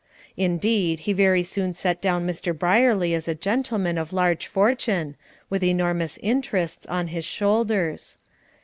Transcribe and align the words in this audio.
Indeed, 0.35 1.01
he 1.01 1.13
very 1.13 1.43
soon 1.43 1.75
set 1.75 2.01
down 2.01 2.25
Mr. 2.25 2.57
Brierly 2.57 3.13
as 3.13 3.27
a 3.27 3.35
gentleman 3.35 3.99
of 3.99 4.11
large 4.11 4.47
fortune, 4.47 5.15
with 5.47 5.63
enormous 5.63 6.17
interests 6.23 6.87
on 6.87 7.09
his 7.09 7.23
shoulders. 7.23 8.17